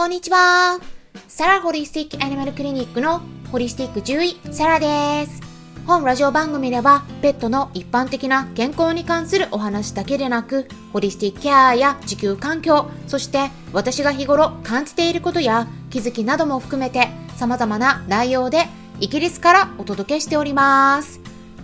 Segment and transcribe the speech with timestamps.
[0.00, 0.80] こんにちは。
[1.28, 3.20] サラホリスティックアニマルクリニックの
[3.52, 5.42] ホリスティック獣医、サラです。
[5.86, 18.68] 本ラジオ番組では、ペットの一般的な健康に関するお話だけでなく、ホリスティックケアや地球環境、そして私が日頃感じていることや気づきなども含めて、様々な内容で
[19.00, 21.20] イギリスからお届けしております。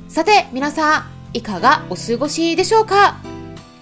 [0.08, 3.16] さて、皆さん、いかがお過ごしでしょうか？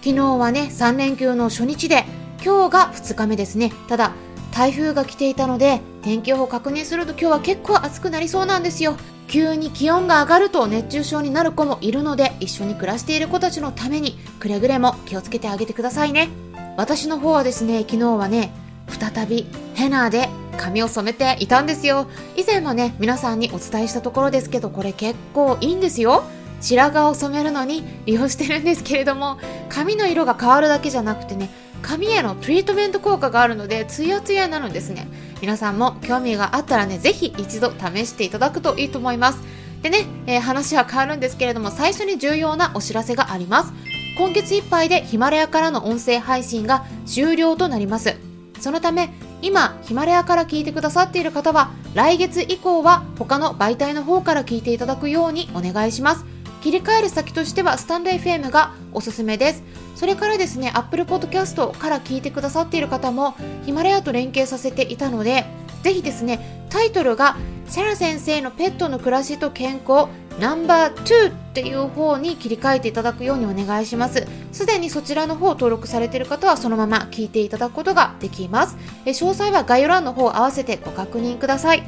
[0.01, 2.05] 昨日はね、3連休の初日で、
[2.41, 3.73] 今日が2日目ですね。
[3.89, 4.13] ただ、
[4.55, 8.95] 台風が来ていたので、天気予報確認すると今日は結構暑くなりそうなんですよ。
[9.27, 16.29] 急に気温が上がると熱中症になる子もいるので、一緒に暮らしている子たちのために、くれぐれも気をつけてあげてくださいね。
[16.77, 18.53] 私の方はですね、昨日はね、
[18.87, 22.07] 再びヘナで髪を染めていたんですよ。
[22.37, 26.23] 以前もね、皆さんにお伝えしたところですけど、これ結構いいんですよ。
[26.61, 29.37] 白髪を染めるのに利用してるんですけれども、
[29.67, 31.49] 髪の色が変わるだけじゃなくてね、
[31.85, 35.07] 髪へのトリートメント効果があるのでツヤツヤになるんですね。
[35.39, 39.39] 皆さんも興味があったらねぜひ一度試していただくといいと思います。
[39.83, 43.73] でね、えー話は変わるんですけれども最初に重要なお知らせがあります。
[44.17, 48.15] 今月いっぱいでヒマラヤからの音声配信が終了となります。
[48.59, 56.25] そのため今ヒマラヤから聞いてくださっている方は来月以降は他の媒体の方から聞いていただくようにお願いします。
[56.63, 59.74] 切り替える先としてはスタンド FM がおすすめです。
[59.95, 65.45] それからですね Apple Podcast から聞いてくださっている方もヒマラヤと連携させていたので
[65.83, 70.07] ぜひですねタイトルがサラ先生のペットの暮らしと健康
[70.39, 74.27] ナンバー2っていう方に切り替えていただくようにお願いします。
[74.51, 78.77] すでにそちらの方登録されている方はそのまま聞いていただくことができます。
[79.05, 81.83] え詳細は概要欄の方を合わせてご確認ください。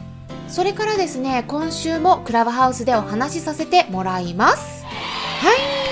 [0.47, 4.85] それからですね今週もクラブハウスでお話しさせてもらいます。
[4.85, 5.86] はい。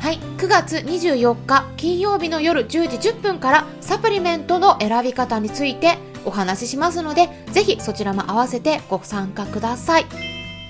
[0.00, 0.18] はい。
[0.38, 2.68] 9月24日金曜日の夜10
[3.00, 10.06] 時10分からサプリメントの選び方についてお話ししますのでぜひそちらも合わせてご参加ください。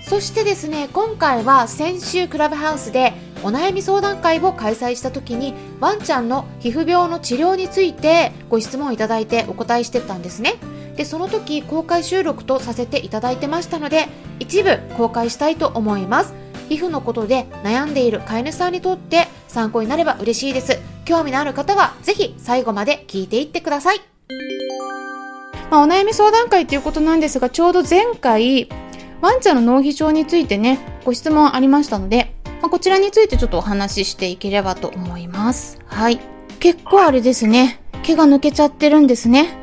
[0.03, 3.13] そしてですね今回は先週クラブハウスで
[3.45, 10.55] お悩み相談会を開催した時にワンちゃんの皮膚病の治療についてご質問いただいてお答えしてたんですね。
[10.97, 14.09] でその時公開収録とさせていただいてましたので
[14.41, 16.33] 一部公開したいと思います。
[16.69, 20.79] 皮膚のことで悩んでいる飼い主さんにとって参考になれば嬉しいです。
[21.05, 24.01] 興味のある方はぜひ最後まで聞いていってください。
[25.71, 28.69] まあ、お悩み相談会ということなんですがちょうど前回
[29.21, 35.79] ワンちゃんの脳皮症についてねご質問ありましたので、まあ、こちらについてちょっとお話ししていければと思います。
[35.87, 36.21] はい。
[36.61, 37.81] 結構あれですね。
[38.03, 39.59] 毛が抜けちゃってるんですね。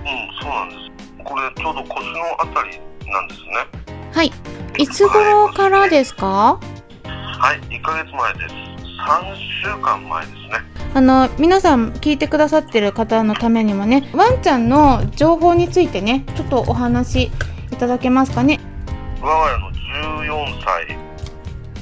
[0.00, 1.24] うん、そうなんです。
[1.24, 2.78] これちょうど腰のあたり
[3.10, 3.85] なんですね。
[4.16, 4.32] はい
[4.78, 6.58] いつ頃からですか？
[7.04, 8.54] はい、1ヶ月前です。
[8.54, 10.48] 3週間前ですね。
[10.94, 17.30] あの皆さん聞いてくださってる方のためにもねワンちゃんの情報についてねちょっとお話い
[17.78, 18.58] ただけますかね？
[19.20, 19.70] 我が家の
[20.24, 20.86] 14歳、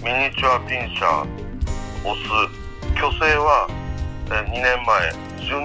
[0.03, 1.27] ミニチュアピンシャー、
[2.05, 2.19] オス、
[2.97, 3.69] 虚勢は
[4.27, 5.12] えー2年前、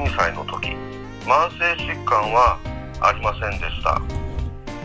[0.06, 0.69] 12歳の時、
[1.25, 2.59] 慢性疾患は
[3.02, 4.00] ありませんでした。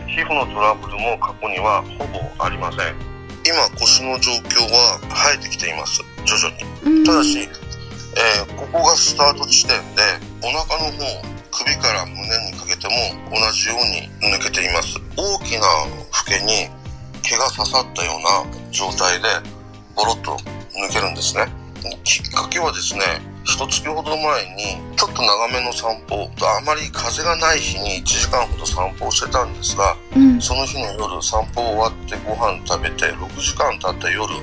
[0.07, 2.95] 皮膚のトラブルも過去にはほぼありません。
[3.45, 6.01] 今、腰の状況は生えてきています。
[6.25, 6.99] 徐々に。
[6.99, 10.01] うんただし、えーここがスタート地点で
[10.41, 12.21] お腹の方首から胸
[12.51, 12.93] にかけても
[13.29, 15.61] 同じように抜けています大きな
[16.11, 16.67] フケに
[17.21, 19.27] 毛が刺さったような状態で
[19.95, 21.45] ボロッと抜けるんですね
[22.03, 23.01] きっかけはですね
[23.45, 30.41] 一月ほど前にちょっと長めの散歩あまり風がない日に1時間ほど散歩をしてたんですがうん。
[30.41, 34.33] その日の夜散歩終わってご飯食べて6時間経った夜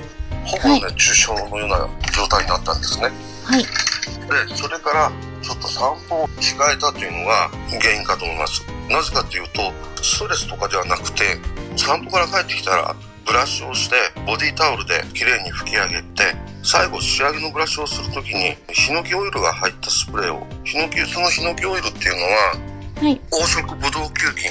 [0.45, 0.81] ほぼはい。
[0.81, 3.11] 熱中症のような状態になったんですね。
[3.43, 3.63] はい。
[3.63, 7.49] でそれからちょっと散歩を控えたというのが
[7.81, 8.65] 原因かと思います。
[8.89, 9.71] なぜかというと
[10.01, 11.37] ストレスとかではなくて
[11.75, 13.95] 散歩から帰ってきたらブラシをして
[14.25, 22.73] ボディタオルできれいに拭き上げて最後仕上げのブラシをするときにヒノキオイルが入ったスプレーをヒノキそのヒノキオイルっていうのは
[23.03, 23.19] はい。
[23.31, 24.47] 黄色ブドウ球菌。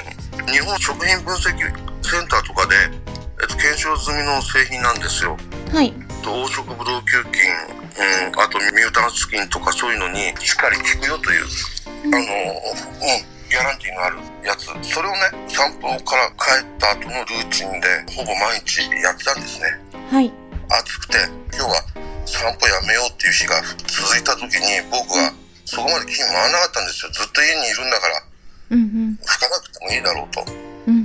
[0.52, 1.56] 日本食品分析
[2.04, 2.74] センターとかで、
[3.40, 5.38] えっと、検証済みの製品なんですよ。
[5.72, 5.90] はい。
[6.20, 7.48] 黄色ブドウ球菌、
[8.28, 11.44] うん、あとミュータンス菌とかそういうのにしっかり効くよという、
[12.04, 14.16] あの、うん、ギャランティーのある
[14.48, 14.72] やつ。
[14.80, 17.84] それをね、散歩から帰った後のルーチンで
[18.16, 19.68] ほぼ毎日やってたんですね。
[20.08, 20.32] はい
[20.72, 21.18] 暑くて、
[21.52, 21.76] 今日は
[22.24, 25.28] 散歩やめようっていう日が続いた時に僕は
[25.68, 27.12] そこまで気回らなかったんですよ。
[27.12, 28.24] ずっと家にいるんだから
[28.72, 30.40] うん拭かなくてもいいだろうと。
[30.88, 31.04] うんうん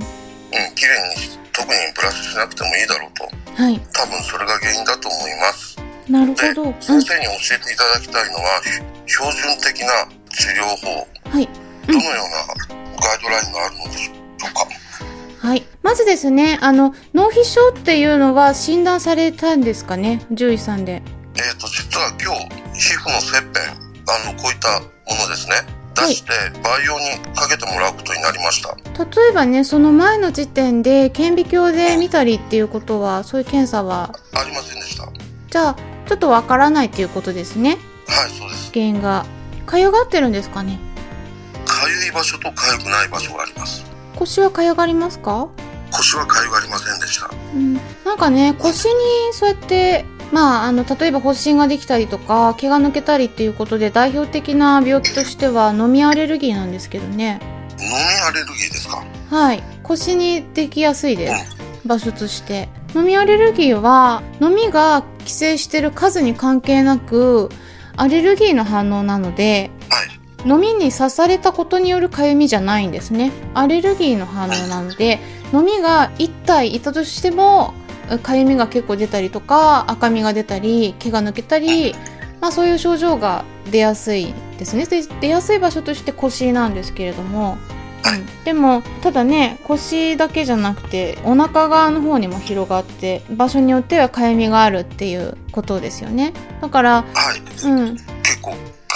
[0.72, 3.28] 綺麗に特にブラシしなくてもいいだろうと。
[3.60, 5.76] はい多分それが原因だと思います。
[6.08, 11.67] なるでほど、うん、先生に教えていただきたいのはひ標準的な治療法、はい。
[11.88, 14.12] どのようなガイドラインがあるのでしょ
[14.50, 14.66] うか。
[15.46, 15.64] はい。
[15.82, 20.18] まずですね、あの、脳皮症っていうのは診断されたんですかね？
[20.30, 21.02] 獣医さんで。
[21.36, 22.48] えっ、と、実は今日、
[22.78, 24.86] 皮膚の切片、あの、こういったも
[25.22, 25.54] のですね、
[25.94, 26.30] 出して、
[26.62, 28.76] 培養にかけてもらうことになりました。
[29.04, 35.04] 例えばね、その前の時点で顕微鏡で見たりっていうことは、そういう検査は、ありませんでした。
[35.04, 35.12] は
[35.50, 35.76] じゃあ、
[36.06, 37.78] ちょっとわからないっていうことですね。
[38.26, 38.70] い、そうです。
[38.72, 39.24] 原因が。
[39.66, 40.78] かゆがってるんですかね？
[41.78, 43.84] かゆい場所とかゆくない場所があります。
[44.16, 45.48] 腰はかゆがりますか？
[45.92, 47.30] 腰はかゆがありませんでした。
[47.54, 48.92] うん、なんかね腰に
[49.32, 57.40] そうやってまああの例えば発疹ができたりとか毛が抜けたりっていうことで代表的な病気としては飲みアレルギーなんですけどね。
[57.78, 57.94] 飲み
[58.26, 59.04] アレルギーですか？
[59.30, 59.62] はい。
[59.82, 61.56] 腰にできやすいです。
[61.86, 62.68] 場所として。
[62.94, 67.50] 飲みアレルギーは飲みが規制してる数に関係なく
[67.96, 70.17] アレルギーの反応なのではい。
[70.46, 73.32] 飲みに刺されたことによるかゆみじゃないんですね。
[73.54, 75.18] アレルギーの反応なので
[75.52, 77.74] 飲みが1体いたとしても
[78.22, 81.94] かゆみが結構出たりとか赤みが出たり毛が抜けたり、
[82.40, 84.86] まあ、そういう症状が出やすいですね。
[84.86, 87.58] で出やすい場所として腰なんですけれども、
[88.06, 96.32] うん、でもただね腰だけじゃなくてお腹側の方にも広がって場所によってはかゆみがあるっていうことですよね。
[96.62, 97.66] だからはい。
[97.66, 98.17] うん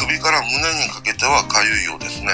[0.06, 2.28] 首から胸にかけてはかゆいようですね。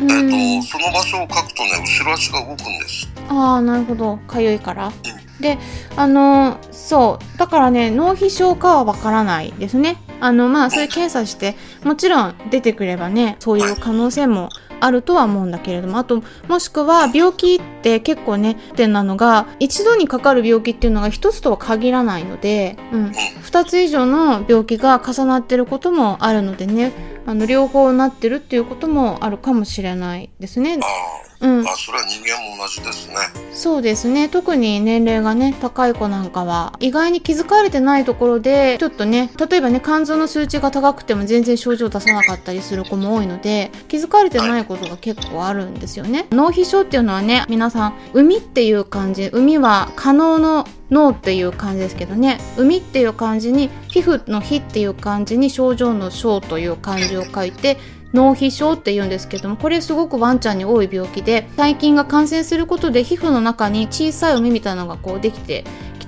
[0.00, 0.10] うん。
[0.10, 3.08] えっ、と、その場所を書くとね、後ろ足が動くんです。
[3.28, 4.16] ああなるほど。
[4.26, 4.92] かゆいから。
[5.40, 5.58] で
[5.96, 7.38] あのそう。
[7.38, 11.54] だからね脳皮症かはわからないですねあのまあそういう検査して
[11.84, 14.48] もちろん出てくればねそういう可能性も
[14.80, 23.12] あるとは思うんだけれどもあともしくは病気って結構ね点なのが一度にかかる病気っていうのが一つとは限らないので、うん、
[23.42, 26.92] 二つ以上の病気が重なってることもあるのでね
[27.26, 30.78] あの両方なってるっていうこともあるかもしれないですね。
[30.82, 33.16] あうんあ、あ、それは人間も同じですね。
[33.52, 46.26] そうですね特に年齢がね高い子なんかは意外に気づかれてないところでちょっとね例えばね肝臓の数値が高くても全然症状出さなかったりする子も多いので気づかれてないことが結構あるんですよね。
[46.30, 52.38] 脳皮症っていうのはね皆さん海っていう漢字海は可能の脳っていう漢字ですけどね。
[52.56, 57.78] 海っていう漢字に皮膚の皮っていう漢字に症状の症という漢字を書いて
[58.14, 65.64] 脳皮症って言うんですけどもこれすごくワンちゃんに多い病気で細菌が感染することで皮膚の中に小さい海みたいなのがこうできて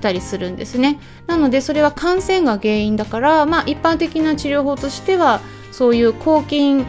[0.07, 5.41] たりするんですねなのでそれは感染が原因だからまあ一般的な治療法としては
[5.73, 6.87] そういう抗菌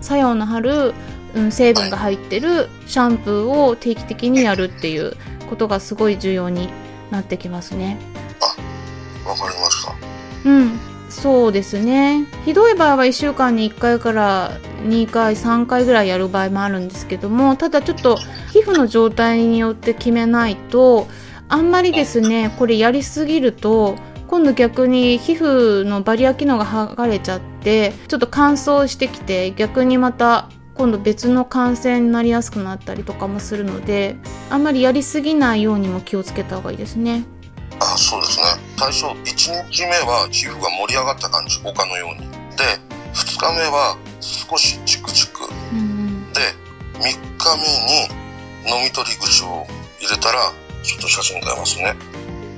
[0.00, 0.94] 作用のある、
[1.34, 5.16] うん、成分が入ってるシャンプーを定期的にやるっていう
[5.50, 6.70] ことがすごい重要に
[7.10, 7.98] なってきますね
[9.24, 9.94] わかりました。
[10.44, 12.26] うん、そうですね。
[12.44, 14.52] ひどい場合は1週間に1回から
[14.84, 18.16] 2回、3回ぐらいやる場合もあるんですけども、ただちょっと
[18.52, 21.06] 皮膚の状態によって決めないと、
[21.52, 23.96] あんまりですね、これやりすぎると、
[24.26, 34.16] 今度逆に皮膚のバリア機能が剥がれちゃって、ちょっと乾燥してきて、逆にまた今度別の感染になりやすくなったりとかもするので、
[34.48, 37.24] あんまりやりすぎないようにも気をつけた方がいいですね。
[37.80, 38.44] あ、そうですね。
[38.78, 42.30] 最初、1日目は皮膚が盛り上がった感じ、丘のように。
[42.56, 42.64] で、
[43.12, 45.46] 2日目は少しチクチク。
[45.72, 46.40] うんうんで、
[46.94, 47.10] 3日
[48.64, 49.66] 目に飲み取り口を
[50.00, 50.50] 入れたら、
[50.82, 51.94] ちょっと写真変えますね。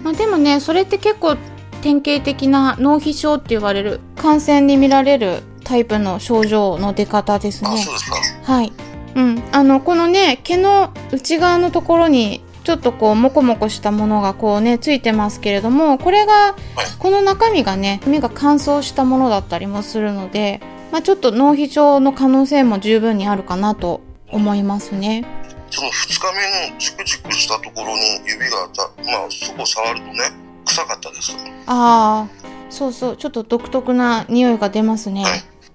[0.02, 1.36] まあ、でもねそれって結構
[1.82, 7.70] 典型的な脳皮症って言われる感染に見られるタイプの症状の出方ですね。
[7.72, 8.16] あ、そうですか。
[8.52, 8.72] はい。
[9.14, 9.42] うん。
[9.52, 16.56] あのこのね毛の内側のところにちょっとこうモコモコしたものがこうねついてますけれどもこれが
[16.98, 24.00] この中身がね目が乾燥したものだったりもするので、まあ、ちょっと脳皮症の可能性も十分にあるかなと
[24.30, 25.26] 思いますね
[25.74, 30.30] その2日目のチクチクしたところに指がた、まあ、そこを触るとね、
[30.64, 31.36] 臭かったです。
[31.66, 32.28] ああ
[32.70, 35.24] そうそうちょっと独特な匂いが出ますね。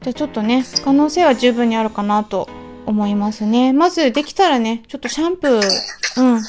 [0.02, 2.48] じゃあちょっとね可能性は十分にあるかなと
[2.86, 3.74] 思いますね。
[3.74, 6.42] まずできたらねちょっとシャンプーうん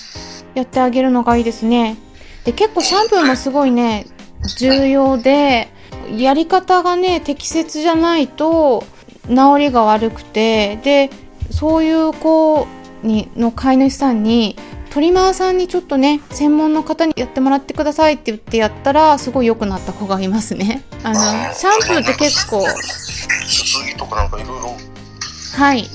[0.54, 1.97] やってあげるのがいいですね。
[2.45, 4.07] で結構シャンプーもすごいね
[4.59, 5.69] 重要で
[6.16, 8.85] やり方がね適切じゃないと
[9.28, 11.11] 治りが悪くてで
[11.50, 12.66] そういう子
[13.02, 14.57] にの飼い主さんに
[14.90, 20.83] トリマーさんにちょっとね専門の方にやってもらってくださいって言ってやったらすごい良くなった子がいますね。
[21.04, 21.14] あの
[21.54, 24.45] シャンプーって結構すすぎとかなんかい。
[24.45, 24.76] ろいろ
[25.57, 25.88] はい。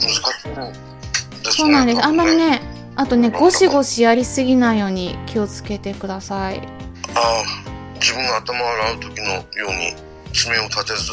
[1.44, 2.06] そうなんです。
[2.06, 2.36] あんまり。
[2.36, 2.62] ね
[2.98, 6.62] あとねゴシゴシやりすぎないように気をつけてください。
[7.14, 7.44] ああ、
[7.96, 9.94] 自分が頭を洗う時のように
[10.34, 11.12] 爪を立てず、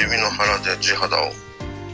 [0.00, 1.30] 指の腹で地肌を。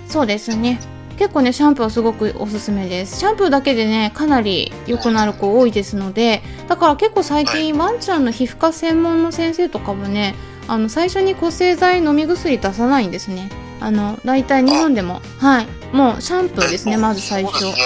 [0.09, 0.81] そうですね
[1.19, 3.19] 結構ねシャンプーはすごくおすすめです。
[3.19, 10.35] シャンプーだけでねかなり良くなる子多いですのでだから結構最近ワンちゃんの皮膚科専門の先生とかもね
[10.69, 13.51] あの最初に抗生剤飲み薬出さないんですね。
[13.81, 15.21] あの大体日本でも。
[15.39, 15.67] はい。
[15.93, 17.59] もうシャンプーですねまず最初。
[17.59, 17.85] そうですね。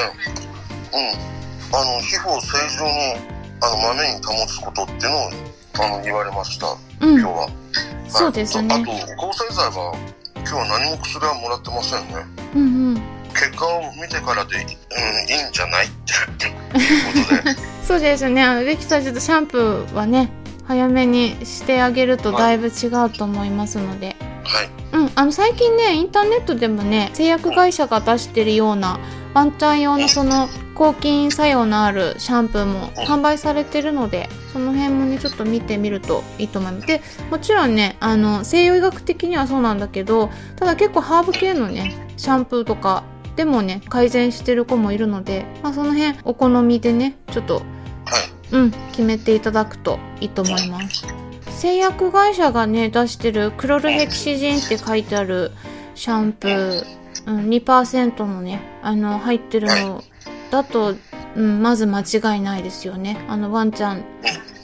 [0.93, 1.79] うん。
[1.79, 5.31] あの皮膚を正常にあのまめに保つことっていうのを
[5.81, 6.67] あの言われました。
[7.01, 7.21] うん。
[7.21, 7.49] 今日は、
[8.09, 8.75] そうですね。
[8.75, 9.95] はいあと抗生剤は
[10.35, 12.15] 今日は何も薬はもらってませんね。
[12.55, 13.02] うんうん
[13.33, 15.91] 結果を見てからで、うん、いいんじゃないっ
[16.37, 16.55] ていう
[17.29, 17.57] ことで。
[17.87, 18.43] そうですね。
[18.43, 20.31] あのできたらちょっとシャンプーはね
[20.67, 24.71] 早めにしてあげるとだいぶ違うと思いますので、はい。
[24.93, 29.01] うん、あの最近ねインターネットでもね製薬会社が出してるような
[29.35, 36.87] ワンちゃん用のその抗菌作用のあるシャンプーも販売されてるのでその辺もねちょっと見てみるといいと思います。
[36.87, 43.05] でもちろんねあの西洋医学的にはそうなんだけどただ結構ハーブ系のねシャンプーとか
[43.37, 47.65] でもね改善してる子もいるので、まあ、その辺お好みでねちょっとはい
[48.53, 51.07] うん、決めていただくといいと思います。
[51.49, 55.53] 製薬会社がね、出してるクロルヘキシジンって書いてある
[55.95, 56.85] シャンプー、
[57.27, 60.03] うん、2%のね、あの、入ってるの
[60.51, 60.95] だと、
[61.37, 63.25] うん、まず間違いないですよね。
[63.29, 64.05] あの、ワンちゃん、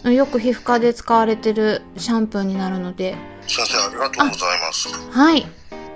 [0.04, 5.46] うんよく皮膚科で使われてるシャンプーになるので、先生ありがとうございますはい。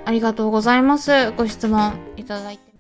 [0.04, 1.32] ありがとうございます。
[1.32, 2.73] ご質問いただいて。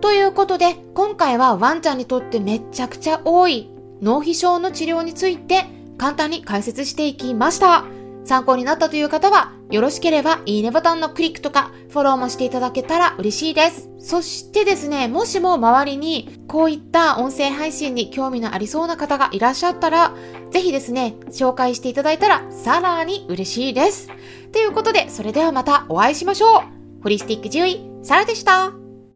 [0.00, 3.70] ということで、今回はワンちゃんにとってめちゃくちゃ多い
[4.02, 5.64] 脳皮症の治療について
[5.96, 7.84] 簡単に解説していきました。
[8.24, 13.90] 参考になったという方は、よろしければいいねボタンのクリックとかフォローもしていただけたら嬉しいです。
[13.98, 20.12] そしてですね、もしも周りにこういった音声配信に興味のありそうな方がいらっしゃったら、
[20.50, 24.08] ぜひですね、紹介していただいたらさらに嬉しいです。
[24.52, 27.02] ということで、それではまたお会いしましょう。
[27.02, 28.83] ホリスティック獣医、サラでした。